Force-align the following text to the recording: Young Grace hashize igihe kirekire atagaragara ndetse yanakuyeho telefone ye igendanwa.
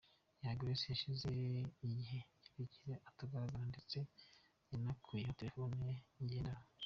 Young 0.41 0.57
Grace 0.59 0.85
hashize 0.89 1.25
igihe 1.85 2.17
kirekire 2.41 2.93
atagaragara 3.09 3.65
ndetse 3.71 3.97
yanakuyeho 4.71 5.37
telefone 5.39 5.73
ye 5.89 5.95
igendanwa. 6.23 6.65